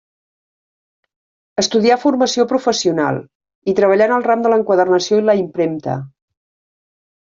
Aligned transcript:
Estudià 1.65 1.99
formació 2.07 2.47
professional 2.55 3.21
i 3.75 3.79
treballà 3.83 4.11
en 4.11 4.17
el 4.19 4.29
ram 4.33 4.49
de 4.49 4.57
l'enquadernació 4.57 5.25
i 5.25 5.31
la 5.31 5.41
impremta. 5.47 6.05